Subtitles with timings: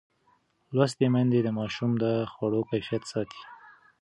[0.75, 3.41] لوستې میندې د ماشوم د خوړو کیفیت ساتي.